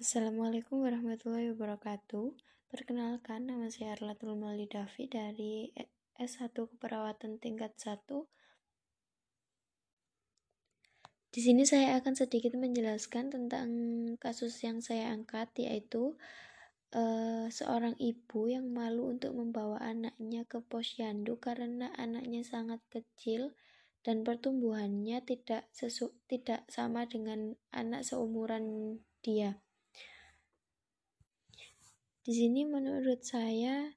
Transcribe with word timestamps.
Assalamualaikum 0.00 0.80
warahmatullahi 0.80 1.52
wabarakatuh. 1.52 2.32
Perkenalkan, 2.72 3.52
nama 3.52 3.68
saya 3.68 4.00
Arlatul 4.00 4.32
Malidavi 4.32 5.04
dari 5.12 5.68
S1 6.16 6.56
Keperawatan 6.56 7.36
tingkat 7.36 7.76
1. 7.76 8.08
Di 11.28 11.40
sini 11.44 11.68
saya 11.68 12.00
akan 12.00 12.16
sedikit 12.16 12.56
menjelaskan 12.56 13.28
tentang 13.28 13.68
kasus 14.16 14.56
yang 14.64 14.80
saya 14.80 15.12
angkat, 15.12 15.52
yaitu 15.60 16.16
uh, 16.96 17.52
seorang 17.52 17.92
ibu 18.00 18.48
yang 18.48 18.72
malu 18.72 19.12
untuk 19.12 19.36
membawa 19.36 19.84
anaknya 19.84 20.48
ke 20.48 20.64
posyandu 20.64 21.36
karena 21.36 21.92
anaknya 22.00 22.40
sangat 22.40 22.80
kecil 22.88 23.52
dan 24.00 24.24
pertumbuhannya 24.24 25.20
tidak 25.28 25.68
sesu 25.76 26.16
tidak 26.24 26.64
sama 26.72 27.04
dengan 27.04 27.52
anak 27.68 28.00
seumuran 28.00 28.96
dia. 29.20 29.60
Di 32.20 32.36
sini 32.36 32.68
menurut 32.68 33.24
saya 33.24 33.96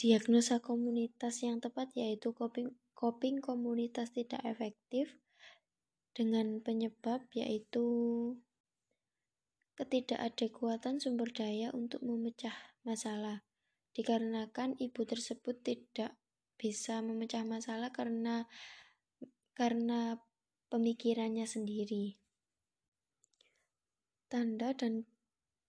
diagnosa 0.00 0.64
komunitas 0.64 1.44
yang 1.44 1.60
tepat 1.60 1.92
yaitu 1.96 2.32
coping 2.32 2.72
coping 2.96 3.40
komunitas 3.44 4.12
tidak 4.12 4.40
efektif 4.42 5.20
dengan 6.16 6.64
penyebab 6.64 7.28
yaitu 7.36 7.84
ketidakadekuatan 9.74 11.02
sumber 11.02 11.28
daya 11.34 11.68
untuk 11.74 12.00
memecah 12.00 12.54
masalah 12.86 13.42
dikarenakan 13.94 14.74
ibu 14.78 15.02
tersebut 15.06 15.60
tidak 15.60 16.16
bisa 16.58 17.02
memecah 17.02 17.42
masalah 17.42 17.90
karena 17.90 18.46
karena 19.54 20.18
pemikirannya 20.70 21.46
sendiri. 21.46 22.18
Tanda 24.26 24.74
dan 24.74 25.06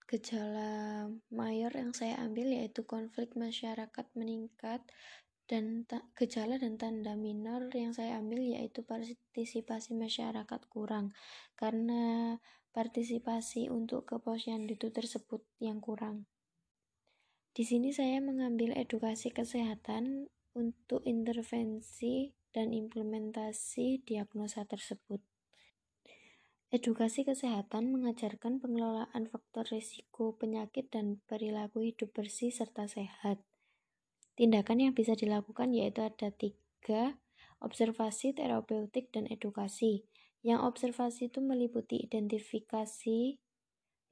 gejala 0.06 1.10
mayor 1.34 1.74
yang 1.74 1.90
saya 1.90 2.18
ambil 2.22 2.46
yaitu 2.54 2.86
konflik 2.86 3.34
masyarakat 3.34 4.06
meningkat 4.14 4.82
dan 5.46 5.86
gejala 6.18 6.58
dan 6.58 6.74
tanda 6.78 7.14
minor 7.14 7.70
yang 7.70 7.94
saya 7.94 8.18
ambil 8.18 8.42
yaitu 8.42 8.82
partisipasi 8.82 9.94
masyarakat 9.94 10.60
kurang 10.66 11.14
karena 11.54 12.34
partisipasi 12.74 13.70
untuk 13.70 14.10
ke 14.10 14.18
posyandu 14.18 14.74
itu 14.74 14.90
tersebut 14.90 15.42
yang 15.62 15.78
kurang. 15.78 16.26
Di 17.56 17.64
sini 17.64 17.88
saya 17.88 18.20
mengambil 18.20 18.76
edukasi 18.76 19.32
kesehatan 19.32 20.28
untuk 20.52 21.00
intervensi 21.08 22.36
dan 22.52 22.76
implementasi 22.76 24.04
diagnosa 24.04 24.68
tersebut. 24.68 25.24
Edukasi 26.66 27.22
kesehatan 27.22 27.94
mengajarkan 27.94 28.58
pengelolaan 28.58 29.30
faktor 29.30 29.70
risiko 29.70 30.34
penyakit 30.34 30.90
dan 30.90 31.22
perilaku 31.30 31.86
hidup 31.86 32.10
bersih 32.10 32.50
serta 32.50 32.90
sehat. 32.90 33.38
Tindakan 34.34 34.82
yang 34.82 34.92
bisa 34.92 35.14
dilakukan 35.14 35.70
yaitu 35.70 36.02
ada 36.02 36.34
tiga, 36.34 37.22
observasi, 37.62 38.34
terapeutik, 38.34 39.14
dan 39.14 39.30
edukasi. 39.30 40.10
Yang 40.42 40.60
observasi 40.66 41.30
itu 41.30 41.38
meliputi 41.38 42.02
identifikasi 42.02 43.38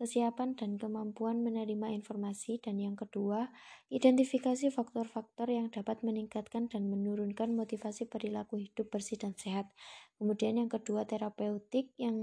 kesiapan 0.04 0.52
dan 0.52 0.76
kemampuan 0.76 1.40
menerima 1.40 1.96
informasi, 1.96 2.60
dan 2.60 2.76
yang 2.76 2.92
kedua, 2.92 3.48
identifikasi 3.88 4.68
faktor-faktor 4.68 5.48
yang 5.48 5.72
dapat 5.72 6.04
meningkatkan 6.04 6.68
dan 6.68 6.92
menurunkan 6.92 7.56
motivasi 7.56 8.04
perilaku 8.04 8.60
hidup 8.60 8.92
bersih 8.92 9.16
dan 9.16 9.32
sehat. 9.32 9.72
Kemudian 10.20 10.60
yang 10.60 10.68
kedua, 10.68 11.08
terapeutik 11.08 11.88
yang 11.96 12.16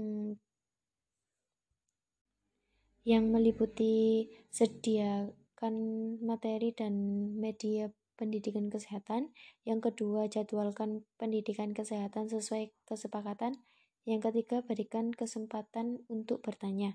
yang 3.02 3.34
meliputi 3.34 4.30
sediakan 4.54 5.74
materi 6.22 6.70
dan 6.70 6.94
media 7.34 7.90
pendidikan 8.14 8.70
kesehatan. 8.70 9.34
Yang 9.66 9.90
kedua, 9.90 10.30
jadwalkan 10.30 11.02
pendidikan 11.18 11.74
kesehatan 11.74 12.30
sesuai 12.30 12.70
kesepakatan. 12.86 13.58
Yang 14.06 14.30
ketiga, 14.30 14.62
berikan 14.62 15.10
kesempatan 15.10 16.06
untuk 16.06 16.46
bertanya. 16.46 16.94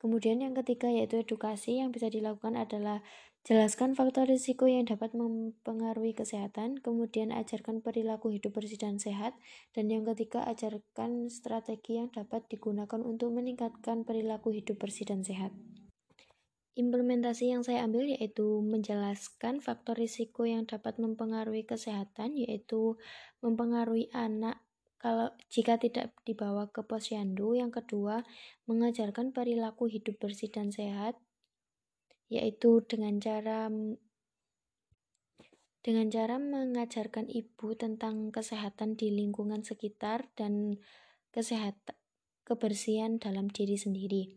Kemudian 0.00 0.40
yang 0.40 0.56
ketiga 0.56 0.88
yaitu 0.88 1.20
edukasi 1.20 1.76
yang 1.76 1.92
bisa 1.92 2.08
dilakukan 2.08 2.56
adalah 2.56 3.04
jelaskan 3.44 3.92
faktor 3.92 4.24
risiko 4.24 4.64
yang 4.64 4.88
dapat 4.88 5.12
mempengaruhi 5.12 6.16
kesehatan, 6.16 6.80
kemudian 6.80 7.36
ajarkan 7.36 7.84
perilaku 7.84 8.32
hidup 8.32 8.56
bersih 8.56 8.80
dan 8.80 8.96
sehat, 8.96 9.36
dan 9.76 9.92
yang 9.92 10.08
ketiga 10.08 10.40
ajarkan 10.48 11.28
strategi 11.28 12.00
yang 12.00 12.08
dapat 12.08 12.48
digunakan 12.48 13.00
untuk 13.04 13.28
meningkatkan 13.32 14.08
perilaku 14.08 14.56
hidup 14.56 14.80
bersih 14.80 15.04
dan 15.04 15.20
sehat. 15.20 15.52
Implementasi 16.80 17.52
yang 17.52 17.60
saya 17.60 17.84
ambil 17.84 18.08
yaitu 18.08 18.64
menjelaskan 18.64 19.60
faktor 19.60 20.00
risiko 20.00 20.48
yang 20.48 20.64
dapat 20.64 20.96
mempengaruhi 20.96 21.68
kesehatan, 21.68 22.40
yaitu 22.40 22.96
mempengaruhi 23.44 24.08
anak 24.16 24.64
kalau 25.00 25.32
jika 25.48 25.80
tidak 25.80 26.12
dibawa 26.28 26.68
ke 26.68 26.84
posyandu, 26.84 27.56
yang 27.56 27.72
kedua, 27.72 28.20
mengajarkan 28.68 29.32
perilaku 29.32 29.88
hidup 29.88 30.20
bersih 30.20 30.52
dan 30.52 30.68
sehat, 30.68 31.16
yaitu 32.28 32.84
dengan 32.84 33.16
cara 33.16 33.72
dengan 35.80 36.12
cara 36.12 36.36
mengajarkan 36.36 37.32
ibu 37.32 37.72
tentang 37.72 38.28
kesehatan 38.28 39.00
di 39.00 39.08
lingkungan 39.08 39.64
sekitar 39.64 40.28
dan 40.36 40.76
kesehatan 41.32 41.96
kebersihan 42.44 43.16
dalam 43.16 43.48
diri 43.48 43.80
sendiri. 43.80 44.36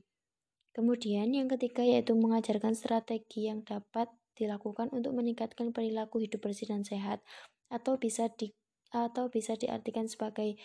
Kemudian 0.72 1.36
yang 1.36 1.52
ketiga 1.52 1.84
yaitu 1.84 2.16
mengajarkan 2.16 2.72
strategi 2.72 3.52
yang 3.52 3.68
dapat 3.68 4.08
dilakukan 4.40 4.90
untuk 4.96 5.12
meningkatkan 5.14 5.76
perilaku 5.76 6.24
hidup 6.24 6.40
bersih 6.40 6.72
dan 6.72 6.88
sehat 6.88 7.20
atau 7.68 8.00
bisa 8.00 8.32
di 8.34 8.56
atau 8.94 9.28
bisa 9.28 9.58
diartikan 9.58 10.06
sebagai 10.06 10.56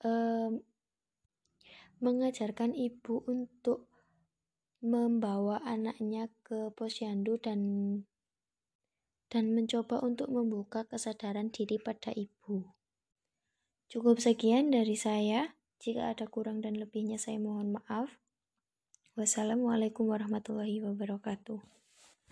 um, 0.00 0.64
mengajarkan 2.00 2.72
ibu 2.72 3.20
untuk 3.28 3.92
membawa 4.80 5.60
anaknya 5.60 6.32
ke 6.40 6.72
posyandu 6.72 7.36
dan 7.36 7.60
dan 9.30 9.54
mencoba 9.54 10.02
untuk 10.02 10.32
membuka 10.32 10.88
kesadaran 10.88 11.52
diri 11.52 11.78
pada 11.78 12.10
ibu. 12.10 12.72
Cukup 13.86 14.18
sekian 14.18 14.74
dari 14.74 14.98
saya. 14.98 15.54
Jika 15.80 16.12
ada 16.12 16.26
kurang 16.28 16.60
dan 16.60 16.76
lebihnya 16.76 17.16
saya 17.16 17.38
mohon 17.38 17.72
maaf. 17.72 18.10
Wassalamualaikum 19.14 20.10
warahmatullahi 20.10 20.82
wabarakatuh. 20.82 21.79